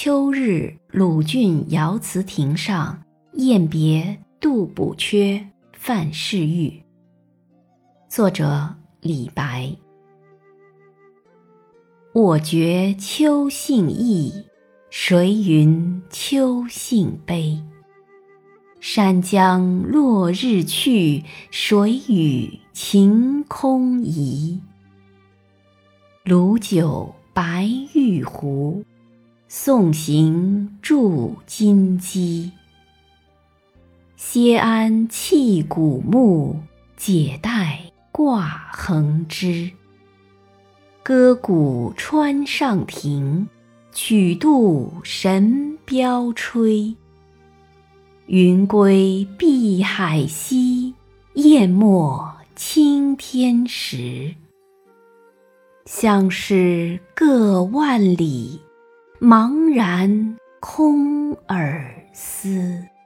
[0.00, 3.02] 秋日，鲁郡瑶祠亭上
[3.32, 6.84] 雁别杜补阙范氏玉。
[8.08, 9.74] 作者李白。
[12.12, 14.44] 我觉秋兴异，
[14.88, 17.60] 谁云秋兴悲？
[18.78, 24.60] 山将落日去，水与晴空移。
[26.22, 28.84] 鲁酒白玉壶。
[29.50, 32.52] 送行著金鸡，
[34.14, 36.56] 歇安弃古木，
[36.98, 39.70] 解带挂横枝。
[41.02, 43.48] 歌鼓川上亭，
[43.90, 46.94] 曲度神标吹。
[48.26, 50.92] 云归碧海西，
[51.32, 54.34] 雁没青天时。
[55.86, 58.57] 相识各万里。
[59.20, 62.97] 茫然空耳思。